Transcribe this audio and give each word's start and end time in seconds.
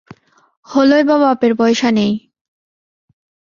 হলই 0.67 1.03
বা 1.03 1.15
বাপের 1.17 1.53
পয়সা 1.55 1.89
নেই? 1.91 2.13